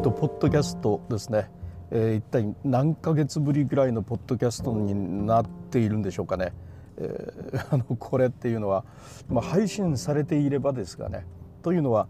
[0.00, 1.50] とポッドキャストですね、
[1.90, 6.54] えー、一体何ヶ月ぶりぐらいのポッドキャストになっているんでしょうかね、
[6.96, 8.84] えー、 あのこれっていうのは、
[9.28, 11.26] まあ、配信されていればですがね。
[11.62, 12.08] というのは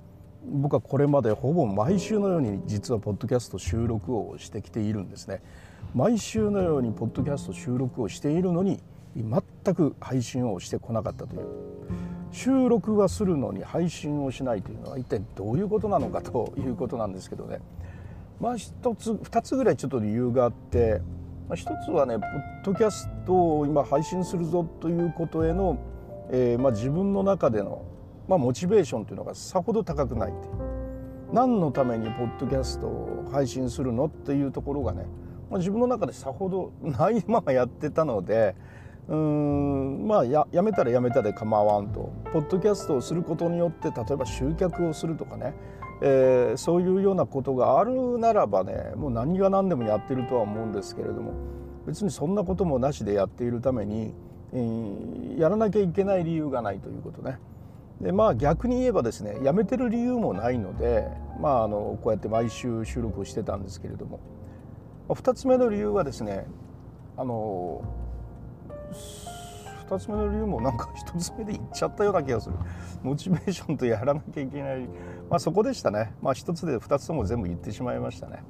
[0.52, 5.42] 僕はこれまでほぼ毎週のように実はポッドキャスト収録をしてきているんですね。
[5.92, 8.80] 毎週のようにポッドキャスト収録をしているのに
[9.16, 11.40] 全く配信をしてこなかったという。
[12.32, 17.60] 収録はするのに配信をしないというのは一体どういうことなのかということなんですけどね。
[18.40, 21.02] まあ一つ二つぐらいちょっと理由があって、
[21.48, 22.24] まあ、一つはねポッ
[22.64, 25.78] ドキャストを今配信するぞということへの、
[26.30, 27.84] えー、まあ自分の中での、
[28.26, 30.32] まあ、モチベーションというのがさほど高くない。
[31.32, 35.06] 何のためにポッドキャストを配信するのっていうところがね、
[35.48, 38.56] まあ、自分の中でさほどないままやってたので
[39.06, 42.12] うんまあややめたらやめたで構わんと。
[42.32, 45.54] ポッドキャストをすることによって例えば集客をするとかね、
[46.02, 51.32] えー、そういうようなことがあるならばねもう何が何でもやってるとは思うんですけれども
[51.86, 54.14] 別にそんなこともなしでやっているために、
[54.52, 57.38] えー、やらなきゃいけない理由がないということね。
[58.00, 61.06] でまあ逆に言えばですねやめてる理由もないので、
[61.38, 64.20] まあ、あのこうやって毎週収録をしてたんですけれども
[65.08, 66.46] 2つ目の理由はですね
[67.16, 67.82] あの
[69.90, 72.54] 2つ目の理由もなんか1つ目で言っちゃったような気がする
[73.02, 74.88] モチベーションとやらなきゃいけない
[75.30, 76.12] まあそこでしたね。
[76.20, 78.42] まあ1つで2つとも全部言ってしまいましたね。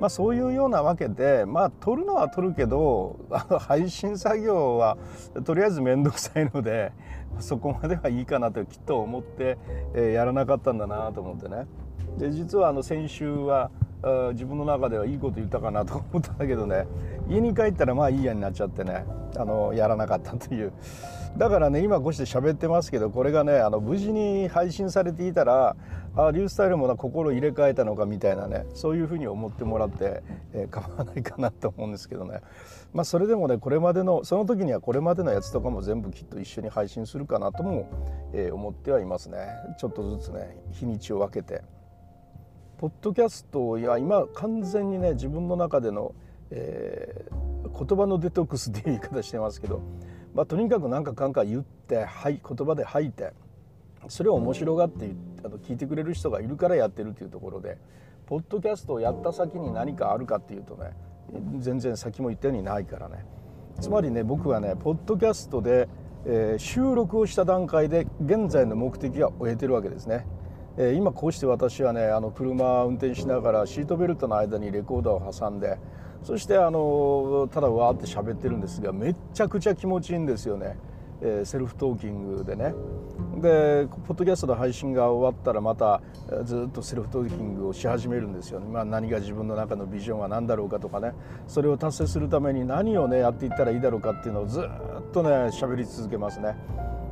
[0.00, 3.20] まあそういうようなわけでまあ撮るのは撮るけど
[3.60, 4.96] 配信作業は
[5.44, 6.92] とりあえず面倒くさいので
[7.38, 9.58] そこまではいいかなときっと思って、
[9.94, 11.66] えやらなかったんだなと思ってね。
[12.16, 13.70] で実はあの先週は
[14.32, 16.86] 自分の中ではいいこと言ったかなと思ったんだけどね。
[17.28, 19.04] 家に帰ったらまあいいやになっちゃってね。
[19.36, 20.72] あのやらなかったという。
[21.36, 25.76] だからね今こうして喋ってますけどこれがねあの無事に配信されていたら
[26.16, 32.40] あリュースタイルもな心入れ替えたのかみたいなねそういうふうに思ってもらって、えー、構わないかなと思うんですけどね
[32.92, 39.38] まあそれでもねこれまでのその時にはこれまでのやつとかも全部きっと一緒に配信するかなとも、えー、思ってはいますね
[39.78, 41.62] ちょっとずつね日にちを分けて。
[42.80, 46.14] ポッドキャストや今完全にね自分の中での、
[46.50, 49.82] えー、言葉のデトックスっていう言い方してますけど、
[50.34, 53.32] まあ、とにかく何かかんか言って、はい、言葉で吐いて
[54.08, 55.10] それを面白がって
[55.44, 57.78] あの聞いてくれる人がいるからやってるっていうところで
[58.26, 60.92] ポッドキャストをやった先に何かあるかっていうとね
[61.58, 63.24] 全然先も言ったようにないからね
[63.80, 65.88] つまりね僕はねポッドキャストで、
[66.26, 70.26] えー、収録をした段階で現在の目的は終えてるわけですね。
[70.76, 75.78] え今こうして私はねあの車運転しながらシートベルトの間にレコーダーを挟んで
[76.22, 80.78] そしてあのただわーって喋ってるんですがめっちゃくちゃ気持ちいいんですよね、
[81.22, 82.74] えセルフトーキングでね。
[83.40, 86.02] でポッドキャストの配信が終わったらまた
[86.44, 91.12] ずっとセルフトーキングをし始めるんですよね、まあ、何が自分の中のビジョンは何だろうかとかね。
[91.46, 96.56] それを達成するために何をねやっていったらいいだろうかっていうのをずっとね喋り続けますね。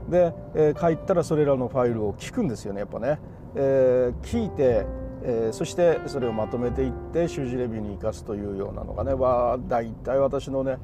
[0.08, 3.18] で、えー、帰ったらそれらのファイルを聞くんですよねやっぱね。
[3.54, 4.86] えー、聞いて、
[5.22, 10.78] えー、そしてそれをまとめていって習字レビューに生かすというようなのがねは大体私のね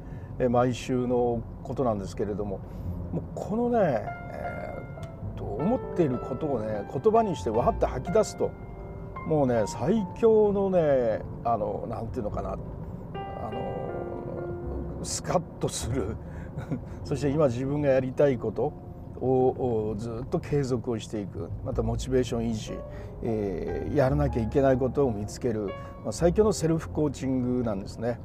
[0.49, 2.59] 毎週のことなんですけれども
[3.13, 3.79] もうこのね、
[4.33, 8.51] えー、と思っていることをね言葉にしてわって吐き出すと
[9.27, 12.57] もうね最強のねあのなんていうのかな
[13.15, 16.17] あのスカッとする。
[17.03, 18.71] そして今自分がやりたいこと
[19.21, 22.73] をずっと継続をしていくまたモチベーション維持、
[23.23, 25.67] えー、やらなきゃいけないことを見つける、
[26.03, 28.19] まあ、最強のセルフコーチングなんですね。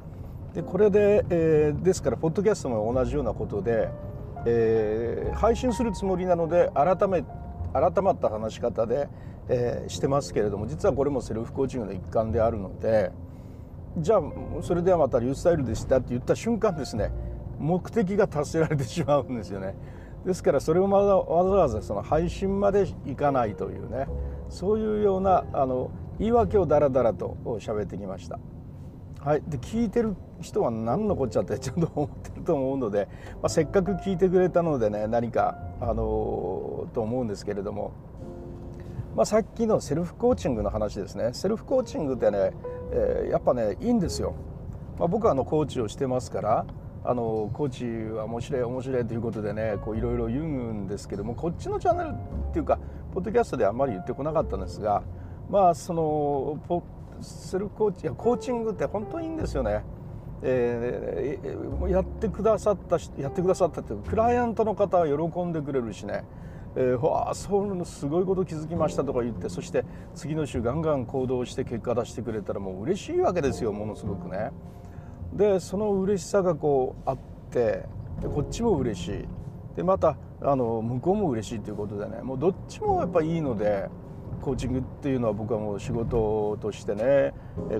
[0.53, 3.89] でこれで、えー、ですからポッドキャストも同じようなことで、
[4.45, 7.23] えー、配信するつもりなので改め
[7.73, 9.07] 改まった話し方で、
[9.47, 13.11] えー、してますけれども実はこれもセルフコーチングの一環であるので
[13.97, 14.21] じゃあ
[14.61, 17.11] それではまたリュースタイルでしたって言った瞬間ですね
[17.59, 19.75] 目的が達せられてしまうんですよね。
[20.25, 24.07] ですからそれをわざわざその配信までいかないというね
[24.49, 28.39] そういうようなあの言い訳をだらだらと喋ってきました。
[29.19, 37.93] はい、で聞いてる人は何のこっちゃってちょっと思ってると思うので、まあ、せっかく聞いてくれたのでね何かあのと思うんですけれども、
[39.15, 42.51] まあ、さっきのセルフコーチングの話ですねセルフコーチングってね、
[42.91, 44.33] えー、やっぱねいいんですよ。
[44.97, 46.65] まあ、僕はあのコーチをしてますから
[47.03, 52.77] あのコーチは面白い面白いということでねいろいろ言うんですけどもこっちのチャンネルっていうか
[53.13, 55.01] ポッドキャストであんまり言ってこなかったんですが
[55.49, 56.83] まあそのポ
[57.21, 59.83] セルコーチやコーチングって本当にいいんですよね。
[60.43, 66.23] えー、やってくださったやってくださったっていうクライアントの方は喜んでくれるしね、
[66.75, 74.51] えー、わあそういうのすごいこと気づきましたとか言ってそして次の週ガンガン行動して結果出してくれたらもう嬉しいわけですよものすごくね。
[75.33, 77.17] でその嬉しさがこうあっ
[77.49, 77.85] て
[78.21, 79.25] でこっちも嬉しい
[79.75, 83.89] でまたあの向こうも嬉しいということでねもうどっちもやっぱいいので
[84.41, 87.33] コーチングっていうのは僕はもう仕事としてね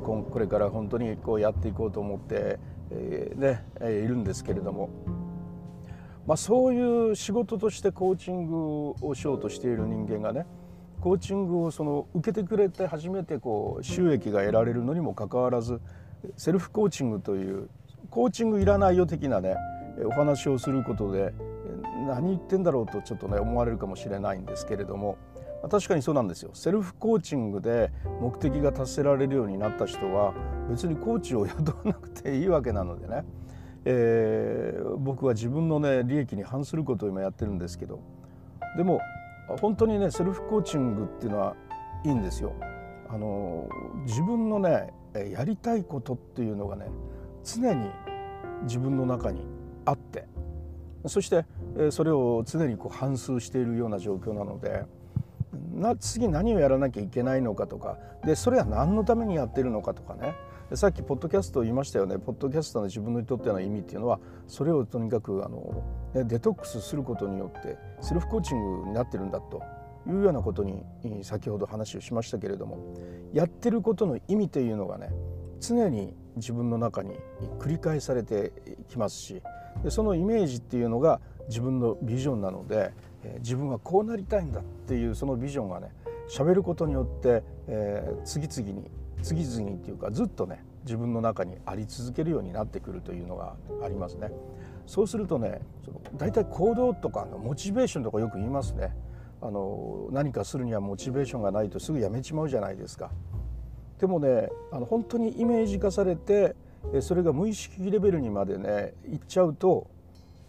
[0.03, 2.59] これから本当にこうやっていこうと思って、
[2.91, 4.89] えね、いるんですけれども。
[6.27, 10.45] まあ、そういう仕事としてコーチングをしようとしている人間がね
[10.99, 15.81] コーチングをその受けてくれて初めてこう収益が得られるのにもかかわらず
[16.37, 17.69] セルフコーチングという
[18.09, 19.55] コーチングいらないよ的なね
[20.05, 21.33] お話をすることで
[22.07, 25.17] 何言ってんだろうとちょっとね思われるかもしれないんですけれども
[25.69, 30.33] 確かにそうなんですよセルフコーチングで目的が達せられるようになった人は
[30.69, 33.23] 別にコーチを雇わなくていいわけなのでね、
[33.85, 37.99] えー、僕は自分のね利益に反することを今やってるんですけど
[38.75, 39.01] でも
[39.59, 41.55] 本当にねセルフコーチングっていうのは
[42.03, 42.53] いいんですよ。
[43.09, 43.67] あの
[44.05, 46.87] 自分のねやりたいことっていうのがね
[47.43, 47.89] 常に
[48.63, 49.41] 自分の中に
[49.85, 50.27] あって
[51.07, 51.45] そして
[51.91, 54.85] それを常にこう反芻しているような状況なので
[55.73, 60.33] な次何をやらなきゃいけないのかとかでそれは何のためにやってるのかとかね
[60.73, 62.17] さっきポッドキャスト言いましたよね。
[62.17, 65.83] ポッドキャストの自分にとっての意味っていうのはそれをとにかくあの
[66.13, 69.61] デトックスすることによってセルフコーチングになってるんだと。
[70.07, 70.83] いうようなことに
[71.23, 72.95] 先ほど話をしましたけれども
[73.33, 75.09] やってることの意味というのがね
[75.59, 77.15] 常に自分の中に
[77.59, 78.51] 繰り返されて
[78.89, 79.41] きますし
[79.83, 82.93] でそのイメージっていうのが自分のビジョンなので、
[83.23, 85.91] えー、自分はこうなりたいんだっていうそのビジョンがね
[86.29, 88.89] 喋ることによって、えー、次々に
[89.21, 94.31] 次々にっていうかずっとね自分の中にあり続けるようになってくるというのがありますね。
[94.87, 98.95] そうするとねその大体行動とかのモチベーションとかよく言いますね。
[99.41, 103.11] あの何かするにはモチベーションがないとすぐやめちまうじゃないですか。
[103.99, 106.55] でもねあの本当にイメージ化されて
[107.01, 109.87] それが無意識レベルにまでねいっちゃうと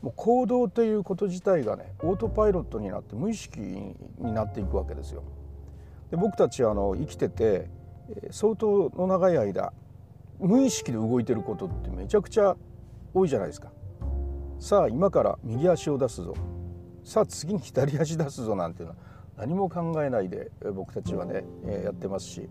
[0.00, 5.22] もう行動ということ自体がねオートパイロットになって無意識になっていくわけですよ。
[6.10, 7.68] で僕たちあの生きてて
[8.30, 9.72] 相当の長い間
[10.38, 12.56] 無意識で動いてることってめちゃくちゃ
[13.14, 13.70] 多いじゃないですか。
[14.58, 16.34] さあ今から右足を出すぞ
[17.04, 18.94] さあ次に左足出すぞなんていうの。
[18.94, 18.98] は
[19.36, 21.44] 何も考えないで僕たちはね
[21.84, 22.48] やってますし。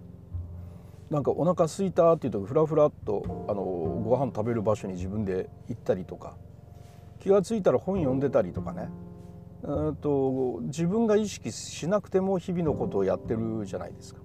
[1.09, 6.37] なんかお腹すいたっていうとふらふらっとあのご飯食べる場所に自分で行ったりとか。
[7.19, 8.89] 気が付いたら本読んでたりとかね。
[10.01, 14.21] と自分が意識しなくても日々のことをやってるじゃないですか。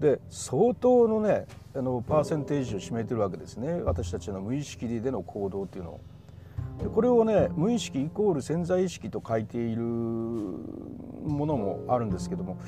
[0.00, 3.80] で相当のねあのパーセンテージを占めてるわけですね。
[3.82, 6.00] 私たちの無意識での行動っていうのを。
[6.80, 12.58] でこれをね無意識イコール潜在意識と書いているものもあるんですけども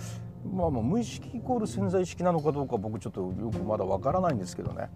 [0.53, 4.89] まあ、まあ無意識イコール潜在意識なのかどうか僕ちょっとよくまだわからないんですけどね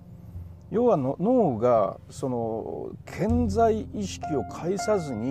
[0.70, 5.30] 要はの脳がその潜在意識を介さずに、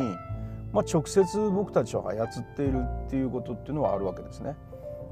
[0.73, 4.55] まあ、直接僕たちを操っているっていうことっていうのはあるわけですね。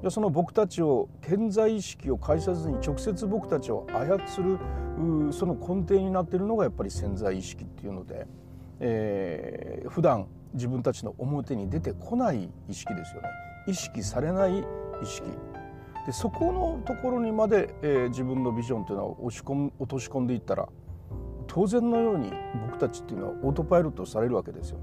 [0.04, 8.28] でその僕たちを潜在意識を介さずに直接僕たちを操るその根底になっているのがやっぱり潜在意識っていうので、
[8.80, 13.30] えー、普段自分たちの表に出てこない意識ですよね
[13.68, 15.28] 意識されない意識
[16.06, 20.68] でそこのところにまで、えー、自分のビジョンというのは押し込む落とし込んでいったら
[21.48, 22.32] 当然のように
[22.68, 24.80] 僕たちっていうのはオートパイロットされるわけですよ。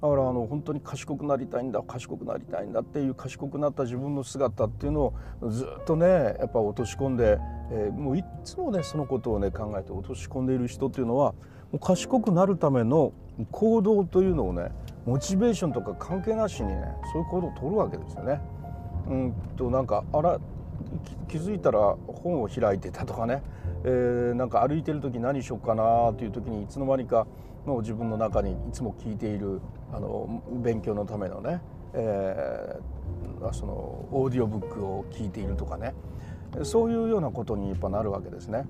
[0.00, 5.00] だからあの本当に賢くなりたいんだ賢くなりたいんだっていう賢くなった自分の姿っていうの
[5.40, 7.38] をずっとねやっぱ落とし込んで、
[7.72, 11.32] えー、もういつもねそのことをね考えて落とし込んでいる人っていうのは
[11.72, 13.12] もう賢くなるための
[13.50, 14.70] 行動というのをね
[15.04, 18.40] モチベーションとか関係なしにねそういう行動を取るわけですよね。
[19.08, 20.38] うんとなんかあら
[21.28, 23.42] 気づいたら本を開いてたとかね、
[23.84, 27.26] えー、なんか歩いてる時何しようかなという時にいつの間にか
[27.66, 29.60] の自分の中にいつも聞いている
[29.92, 31.60] あの勉強のためのね、
[31.94, 35.94] えー、そのオーディオブックを聞いているとかね
[36.62, 38.66] そういうようなことにやっぱなるわけですね。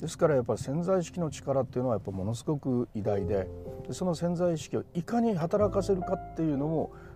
[0.00, 3.48] ですからやっぱり潜在意識の力っていうのはやっぱものすごく偉大で
[3.90, 6.66] その潜在意識をいかに働かせるかっていうの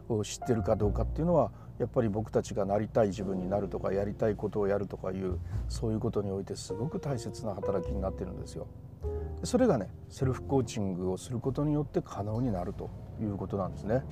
[0.08, 8.66] を知ってるかどうかっていうのはやっぱり僕たちがなりたい自分になるとかやりたいことをやるとかいうそういうことにおいてすごく大切な働きになってるんですよ。
[9.44, 12.90] それがねセルフコーチングをすることによって可能になると
[13.20, 14.02] いうことなんですね。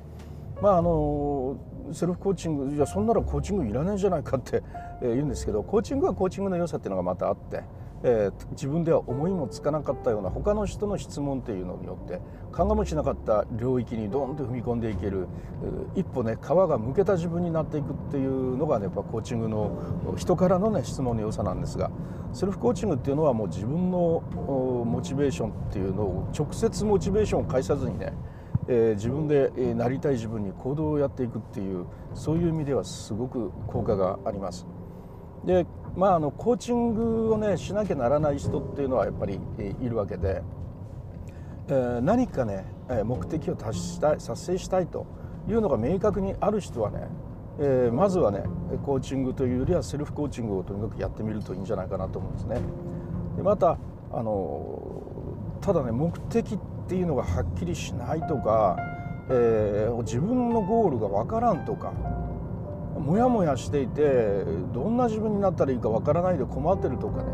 [0.60, 1.56] まああの
[1.92, 4.62] セルフコーチングいやそんならコーチングいらないじゃないかって
[5.00, 7.62] 言うんですけどコーチングはコーチングの良さっていうのがまたあって
[8.02, 12.20] えー、自分では思いもつかなかったような他の人の質問っていうのによって
[12.52, 15.28] 考えもしなかった領域にドーンと踏み込んでいける
[15.94, 21.90] 一歩ね皮がむけた自分になっていくっていうのが、ね、やっぱコーチングの人からのね質問の良さなんですが
[22.32, 24.22] セルフコーチングっていうのはもう自分の
[24.86, 28.14] モチベーションっていうのを直接モチベーションを介さずにね
[28.72, 34.64] え、自分でえなりたい自分に行動をやっていくっていうそういう意味ではすごく効果があります。
[35.44, 40.42] でまああのコーチングをねしなきゃならない人っていうのはやっぱり、いるわけで、
[41.68, 42.64] え、何かね
[43.04, 45.04] 目的を達したい達成したいと
[45.48, 47.08] いうのが明確にある人はね、
[47.58, 48.44] え、まずはね
[48.84, 52.60] コーチングというよりはセルフコーチングをとにかくやってみるといいんじゃないかなと思うんですね。
[53.36, 53.76] でまた
[54.12, 55.00] あの
[55.60, 56.58] ただね目的っ
[56.90, 58.76] ていうのがはっきりしないとか、
[59.30, 61.92] えー、自分のゴールがわからんとか
[62.98, 64.02] モヤモヤしていて
[64.74, 67.30] どんな自分になったらいいかわからないで困ってるとかね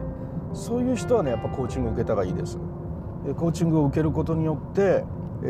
[0.52, 2.58] そういう人はねやっぱコーチングを受けた方がいいです。
[3.36, 5.04] コーチングを受けることによって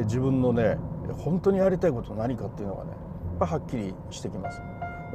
[0.04, 0.78] 自分のね
[1.18, 2.98] 本当にやりたいこと何かっていうのがねやっ
[3.40, 4.62] ぱはっきりしてきます。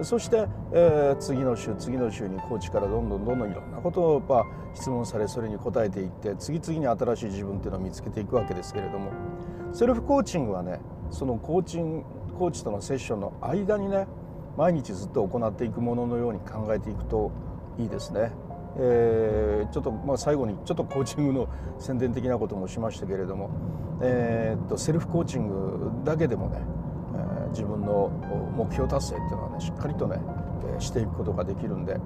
[0.03, 9.12] そして、えー、次の週次の週にコーチからどんどんどんどんいろんなことをやっぱ質問されそれに答えていって次々に新しい自分っていうのを見つけていくわけですけれども
[9.74, 10.79] セルフコーチングはね
[11.10, 12.03] そのコーチン
[12.38, 14.07] コーチとのセッションの間にね
[14.57, 17.31] 毎日ずっと行っていくもののように考えていくと
[17.77, 18.31] いいですね。
[18.77, 23.50] えー、ちょっとまあ最後にちょっとコーチングの宣伝的なこともしましたけれども、
[24.01, 26.62] えー、っとセルフコーチングだけでもね
[27.51, 28.12] 自分の
[28.55, 30.20] 目標達成っていうのはねしっかりとね
[30.79, 32.00] していくことができるんで。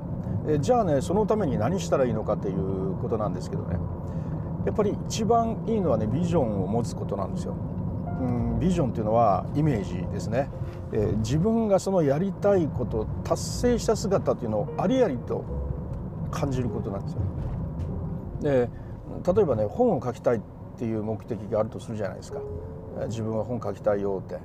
[0.60, 3.80] じゃあねそのために何したらいいのかっていうことなんですけどね。
[4.66, 7.56] やっぱり一番いいのはねビジョンを持つことなんですよ。
[8.22, 10.50] うんビジョンっていうのはイメージですね、
[10.94, 15.44] えー、自分がそのやりたいこと達成した姿っていうのをありありと
[16.32, 17.20] 感じることなんですよ。
[18.42, 18.70] で
[19.34, 20.42] 例えばね本を書きたいっ
[20.78, 22.40] ていう目的があるとするじゃないですか。
[23.08, 24.38] 自分は本書きたいよって。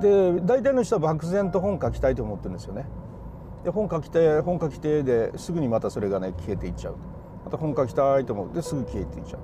[0.00, 2.86] で大体の人は漠然と本書きたいと思ってるんですよね。
[3.64, 6.96] で本書きて本書きてですぐにまたそれがね消えていっちゃう。
[7.44, 9.40] また本書きたいと思ってすぐ消えていっちゃう。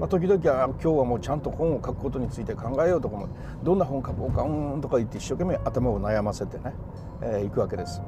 [0.00, 3.28] まあ、時々は今日はもうちゃんと本を書くことについて考えようとかも
[3.64, 6.74] どんな本書こうかうんとか言って一生懸命頭を悩ませてね、
[7.22, 8.02] えー、いくわけです。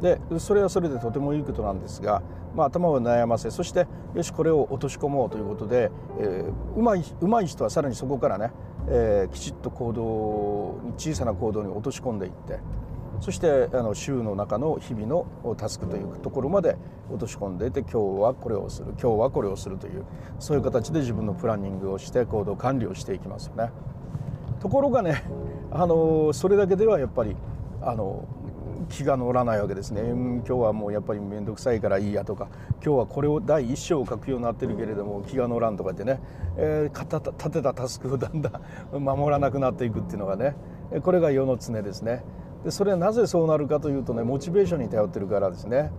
[0.00, 2.22] でそれはそれでとてもいいことなんですが、
[2.56, 8.50] まあ、頭を悩ませそしてよしこれを落とし込もうということで、えー、うまいうまい人はさらにそこからね、
[8.88, 12.58] えー、きちっと行動に小さな行動に落とし込んでいって
[13.20, 16.76] そしてあの週の中の日々のタスクというところまで
[17.08, 20.04] 落とし込んでいて今日はこれをする今日はこれをするという
[20.40, 23.70] そういう形で自分のプランニングをして行動管理をしていきますよね。
[24.60, 25.22] ところがね
[25.70, 27.36] あのそれだけではやっぱり
[27.80, 28.24] あの
[28.88, 32.48] 気が乗らないわけですね、うん、今日はもうやっぱり面倒くさいからいいやとか。
[32.84, 36.20] 今日はこれを第一章を書くようになってるけれども気が乗らんとかってね、
[36.56, 38.60] えー、立てたタスクをだんだん
[38.98, 40.56] 守らなくなっていくっていうのがね。
[41.02, 42.24] これが世の常ですね。
[42.64, 45.90] でそれはなぜそうなるかというとねモチベーションに頼ってるからですね。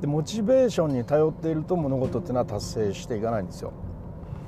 [0.00, 3.72] でモチベーションに頼っていると物事っていうのは達成していかないんですよ。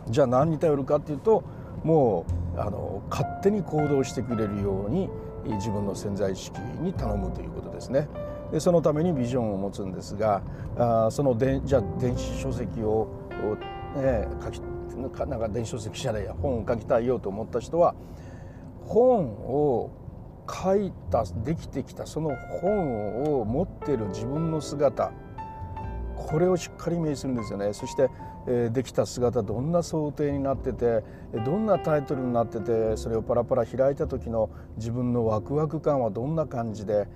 [0.08, 1.42] じゃあ何に頼るかっていうと
[1.84, 2.24] も
[2.56, 5.08] うあの勝手に行動してくれるように
[5.44, 8.08] 自分の潜在意識に頼むということですね。
[8.52, 10.42] でそのためにビジョンを持つんですが
[10.76, 13.08] あそのでじゃあ電子書籍を、
[13.96, 14.60] ね、書き
[15.26, 17.94] なんか電子書籍じゃないや本を書きたいよと思った人は
[18.84, 19.90] 本を
[20.48, 25.12] 書いたできてきたその本を持ってる自分の姿
[26.14, 28.10] これをしっかりイメージするんですよねそして
[28.46, 31.04] できた姿どんな想定になってて
[31.44, 37.06] どんなタイトルになっててそれをパラパラ開いた時の自分のワクワク感はどんな感じで、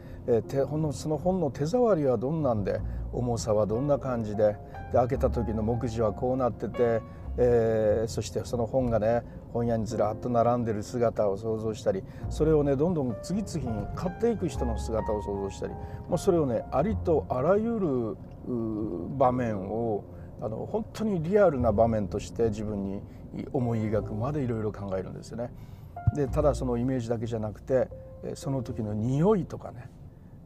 [0.93, 2.81] その本の手触りはどんなんで
[3.13, 4.57] 重さはどんな感じで
[4.93, 7.03] で開けた時の目次はこうなってて、
[7.39, 15.75] えー、そしてその本がね本屋にずらっと並んでる姿を想像したりそれをねどんどん次々に買っていく人の姿を想像したり
[16.09, 18.17] もうそれをねありとあらゆる
[19.19, 20.05] 場面を
[20.41, 23.01] あの本当にリアルな場面として自分に
[23.53, 25.51] 思い描くまでいろいろ考えるんですよね。
[26.15, 27.89] でただそのイメージだけじゃなくて
[28.35, 29.91] その時の匂いとかね、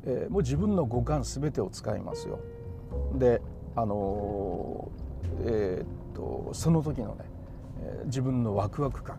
[0.04, 2.40] えー、もう自分の五感全てを使いますよ。
[3.14, 3.42] で
[3.76, 4.90] あの
[5.44, 7.24] えー、っとその時のね
[8.06, 9.18] 自分のワクワク感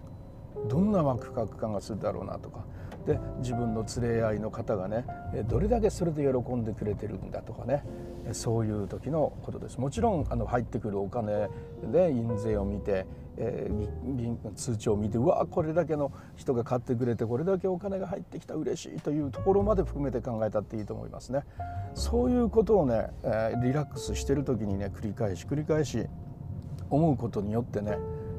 [0.67, 2.65] どんなワクワク感がするだろうなとか
[3.05, 5.05] で自分の連れ合いの方がね
[5.47, 7.83] どれだけそれで喜んでくれてるんだとかね
[8.33, 11.49] そういう時のことですもちろんあの入ってくるお金
[11.91, 13.05] で印税を見て
[13.37, 21.43] えー、通帳を見てうわこれだけの人が買ってくれてこれだけお金が入ってきた嬉しいというところまで含めて考えたっていいと思いますね。
[21.93, 26.05] そういうことをね、えー、リラックスしてる時にね繰り返し繰り返し
[26.89, 27.97] 思うことによってね、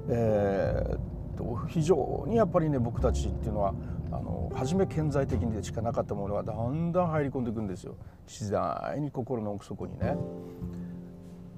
[0.08, 3.74] えー、非常にやっぱりね僕たちっていうのは
[4.12, 7.96] あの初め顕在的にしかなかったものがだんだん入り込んでいくんですよ。
[8.26, 10.16] 自在に心の奥底にね。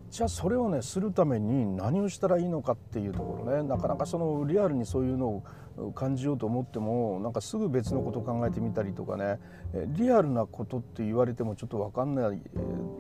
[0.08, 3.64] じゃあそれをねするために何をしたらいいのかっていうところね。
[3.64, 5.42] なかなかそのリアルにそういうの
[5.76, 9.40] を感じようと思ってもなんかすぐ別のことを考えてみたりとかね。
[9.88, 12.40] リアルなことって言われてもちょっと分かんない。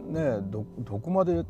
[0.08, 0.64] ねど
[0.98, 1.44] こまで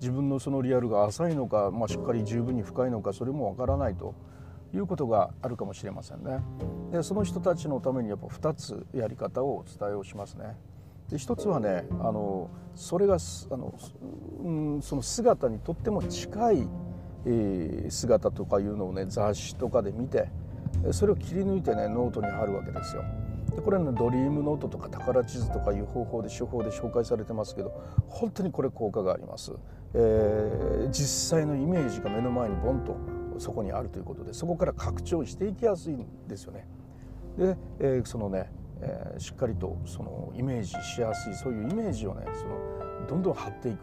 [0.00, 4.14] 自分のそのリアルが浅いのか、まあ、しっかり十分に深いのかそれも分からないと。
[4.74, 6.40] いうことがあるかもしれませんね。
[6.92, 10.56] でその人たちのためにやっぱ2つやり方をお伝えをしますね。
[11.10, 13.74] で一つはねあのそれがあの、
[14.44, 16.68] うん、その姿にとっても近い、
[17.24, 20.28] えー、姿とかいうのをね雑誌とかで見て
[20.92, 23.02] それを切り抜いてねノートに貼るわけですよ。
[23.56, 27.72] でこれねドリームノートとか宝地図とかいう方法で手法で紹介されてますけど
[28.06, 29.52] 本当にこれ効果があります。
[29.94, 32.94] えー、実際のイメージが目の前にボンと
[33.38, 36.66] そこにあるということでそこから拡張していきやすいんですよね。
[37.36, 43.82] で、えー、そのねえー、しっかりとそのイメージしやすいそういうイメージをねそのどんどん貼っていく。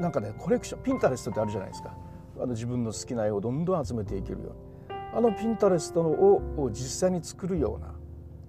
[0.00, 1.94] なんかねコレクションピンタレストってあるじゃないですか。
[2.38, 4.98] あの自分の好きな絵をどんどん集めていけるように。
[5.14, 7.94] あのピンタレストを実際に作るような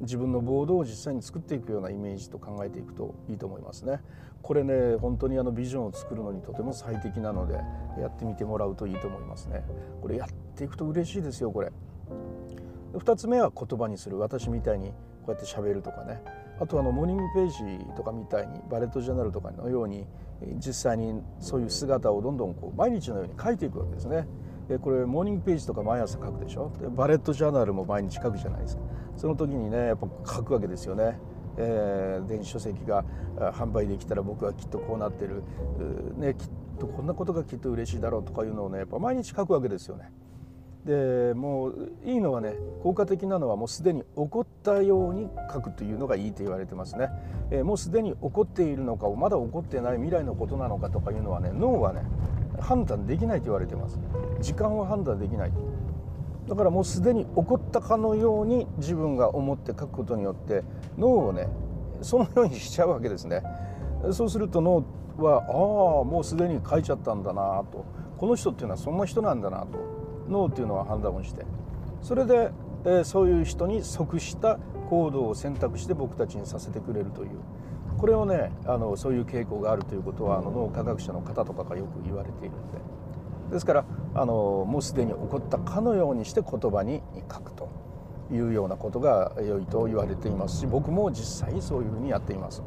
[0.02, 4.00] 自分のボードを実際に作っていくようなイメージと考えていくといいと思いますね。
[4.42, 7.56] これね本当にあのビジョンを作るのにとても最適なので
[8.00, 9.64] やってみてもらうといいと思いますね。
[10.02, 11.72] これやっていくと嬉しいですよこれ。
[12.94, 14.90] 2つ目は言葉にする私みたいに
[15.24, 16.22] こうやって喋るとかね
[16.60, 17.50] あとあのモーニングペー
[17.80, 20.08] ジとかみたいにバレットジャーナルとかのように
[20.58, 24.28] 実際にそういう姿をどんどんこう毎日のように書いていくわけですね。
[24.68, 28.84] でこれモーニングページとか毎朝書くでしょでバレットジャーナルも毎日書くじゃないですか
[29.18, 31.20] その時にねやっぱ書くわけですよね。
[31.60, 33.04] えー、電子書籍が
[33.36, 35.42] 販売できたら僕はきっとこうなってる、
[36.16, 40.12] ね、きっとこんなことがきっと嬉しいだろうとかいうのをねやっぱ毎日書くわけですよね。
[40.86, 47.10] でもういいのはね効果的なのはもうすでに起こったように書くというのがいいと言われてますね、
[47.52, 52.04] えー、もうすでに起こっているのかまだ起こってない未来のことなのかとかいうのはね脳はね
[52.62, 54.00] 判断できないと言われてます
[54.40, 55.52] 時間は判断できない
[56.48, 60.64] だからもうすでに起こったかのように自分が思って書くことによって
[60.98, 61.50] 脳をね
[62.02, 63.44] そのようにしちゃうわけですね。
[64.12, 64.86] そうすると脳
[65.18, 67.86] はああもうすでに書いちゃったんだなと。
[68.18, 69.80] この人っていうのはそんな人なんだなと。
[70.30, 71.46] ノーっていうのは判断をして。
[72.02, 72.52] それで、
[72.86, 77.30] えー、そういう人に即した行動を選択して僕たちにさせてくれるという。
[77.98, 82.97] これをねあのそういう傾向があるということはあの脳科学者の方とかがよく言われているので。
[83.52, 87.70] ですからあのもうすでに起こったかのようにして言葉に書くと
[88.32, 92.64] いうようなことが良いと言われていますし僕も実際そういうふうにやっています。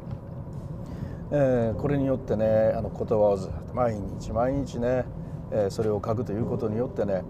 [1.33, 5.05] えー、これによってねあの言葉をずっと毎日毎日ね、
[5.51, 7.23] えー、それを書くということによってね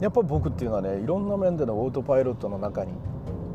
[0.00, 2.92] やっぱ僕っていうのはねいろんな面でのオートパイロットの中に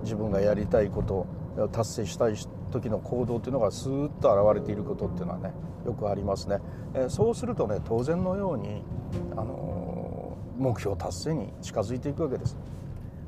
[0.03, 1.27] 自分がやりたいこと
[1.73, 2.37] 達成したい
[2.71, 5.53] 時の行動っていうのがスーッと現れていることっていうのはね
[5.85, 6.59] よくありますね、
[6.93, 8.83] えー、そうするとね当然のように、
[9.33, 12.57] あのー、目標達成に近づいていくわけです。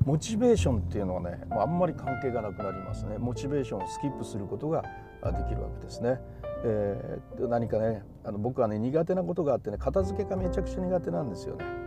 [0.06, 3.17] モチベーションっていうのはねあんまり関係がなくなりますね。
[3.17, 6.19] モチベーションをスキップすることができるわけですね、
[6.65, 11.83] えー、何かねあの僕はね苦手なことがあってね片付けがめちゃくちゃ苦手なんですよね。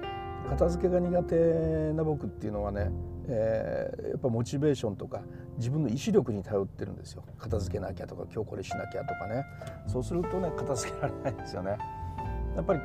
[0.48, 2.90] 片付けが苦手な僕っていうのはね、
[3.28, 5.22] えー、やっぱモチベーションとか
[5.58, 9.44] 自分の意志力に頼ってるんですよ片付けなきゃとか今日これしなきゃとかね
[9.86, 11.78] そうするとね片付けられないんですよね
[12.56, 12.80] やっぱり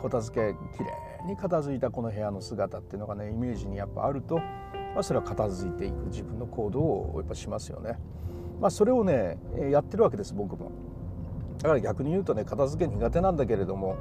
[0.00, 0.86] 片付けきれ
[1.24, 7.98] いに片付いたこの部屋の姿っていうのがねイメージにやっぱあると、まあ、それは片付いていく自分の行動をやっぱしますよね。
[8.60, 9.38] まあ、それをね
[9.70, 10.72] やってるわけです僕も。
[11.58, 13.96] だから逆に言うとね片付け苦手なんだけれども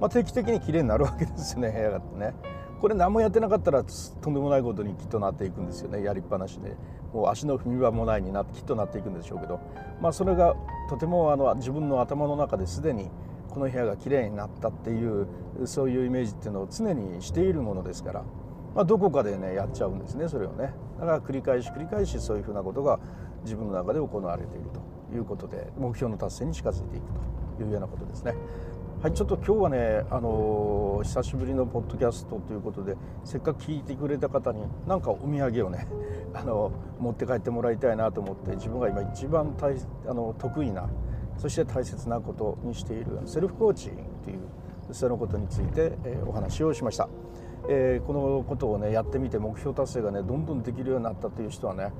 [0.00, 2.34] まあ、定期的に綺麗になるわけですよね部屋がね。
[2.80, 6.76] これ何もやってなかったらとんでもないことにきっとなっていくんですよねやりっぱなしで。
[7.12, 9.60] もう足の踏み場もないになってきっとなっていくんでしょうけど、
[10.00, 10.54] まあ、それが
[10.90, 13.10] とてもあの自分の頭の中ですでに
[13.48, 15.26] この部屋が綺麗になったっていう
[15.64, 18.24] そういうイメージっていうのを常にしているものですから、
[18.74, 20.74] まあ、どこかでねやっちゃうんですねそれをね。
[21.00, 23.00] だから繰り返し繰り返しそういうふうなことが
[23.44, 24.64] 自分の中で行われている
[25.10, 27.06] ということで目標の達成に近づいていく
[27.56, 28.34] というようなことですね。
[29.00, 35.86] はい、ちょっと今日はね、あのー、久しぶりのポッドキャストということでせっかく聞いてくれた方に何かお土産をね、
[36.34, 39.76] あのー、持って帰ってもらいたいなと思って自分が今一番大
[40.08, 40.88] あの得意な
[41.36, 44.38] そして大切なことにしているセルフコーチングという
[44.90, 47.08] そのことについて、えー、お話をしました。
[47.68, 51.92] えー、このことをねやってみて目標達成がねどんどんできるようになったという人はね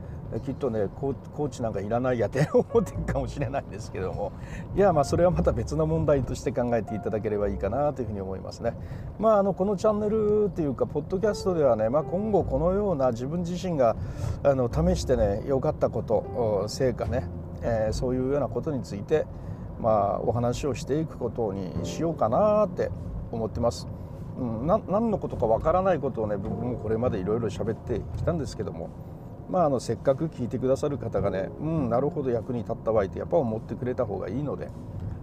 [0.44, 4.32] きっとねコーチなんかいらないやって思ってるかもしれないんですけども
[4.76, 8.74] いやまあそれはまた別の問題として考えていただければいいかなというふうに思いますね。
[9.18, 13.96] まああのこのチャンネルというかポッドキャストではね、まあ、今後このような自分自身が
[14.42, 17.24] あの試してね良かったこと成果ね、
[17.62, 19.26] えー、そういうようなことについて
[19.80, 22.90] まあお話をしていくことにしようかなって
[23.32, 23.88] 思ってます。
[24.38, 28.88] うん、何のことかわからないことをね僕もこれまでいろいろ喋ってきたんですけども、
[29.50, 34.68] まあ、あのせっかく聞いてくださる方がねうんなるほど役に立ったわいってやっぱ思ってくれた方がいいので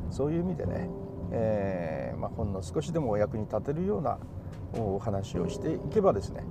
[0.10, 0.90] そういう意味でね、
[1.32, 4.18] えーまあ、ほんの少しでもお役に立てるような
[4.74, 6.44] お話をしていけばですね、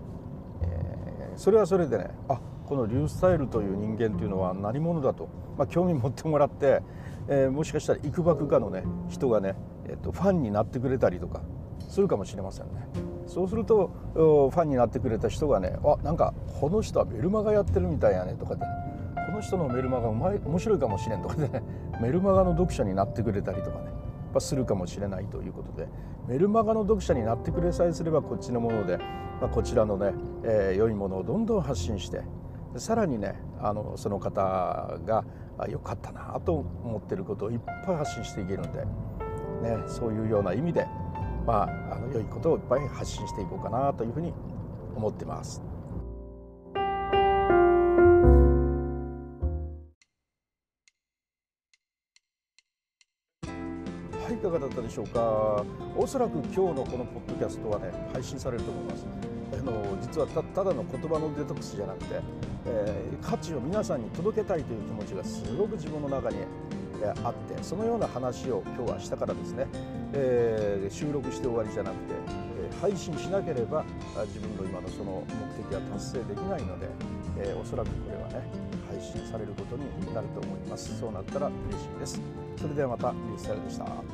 [0.62, 6.80] えー、それはそれでねあこのリュースタイルという人間というのは何者だと、まあ、興味持ってもらって、
[7.28, 9.54] えー、もしかしたらいくばくかのね人がね、
[9.86, 11.42] えー、とファンになってくれたりとか
[11.88, 13.13] するかもしれませんね。
[13.26, 18.66] そうするとファンになってくれた人がねあなんかこの人はメルマガやってるみたいやねとかで、ね、
[19.26, 21.62] この人のメルマガうまい面白いかもしれんとかでね
[22.00, 23.90] メルマガの読者になってくれたりとかね
[24.40, 25.88] するかもしれないということで
[26.26, 28.98] メルマガの読者になってくれさえすればこっちのもので、
[29.40, 30.12] まあ、こちらのね、
[30.44, 32.22] えー、良いものをどんどん発信して
[32.76, 35.24] さらにねあのその方が
[35.68, 38.86] 良かったなと思ってることをいっぱい発信していけるんで、ね、
[39.86, 40.86] そういうような意味で
[41.46, 44.32] まあ、あの良いことをいっぱい発信していこうかなというふうに
[44.96, 45.60] 思ってます。
[54.24, 55.62] はい、いかがだったでしょうか？
[55.98, 59.06] おそらく今日のこのポッドキャストはね、配信されると思います。
[59.52, 62.20] あの実はたただの言葉のデトックスじゃなくて、
[62.66, 66.38] えー、価値を皆さんに届けたいという気持ちがすごく自分の中に
[67.24, 69.66] あってそのような話を今日はしたからですね、
[70.12, 72.14] えー、収録して終わりじゃなくて、
[72.72, 73.84] え、配信しなければ
[74.26, 76.88] 自分の今のその目的は達成できないので、
[77.38, 78.48] えー、おそらくこれはね
[78.88, 80.98] 配信されることになると思います。
[80.98, 82.20] そうなったら嬉しいです。
[82.56, 84.13] それではまたリュースタイルでした。